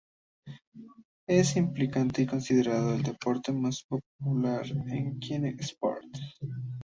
[1.27, 6.39] Es ampliamente considerado el deporte más popular de "Kinect Sports".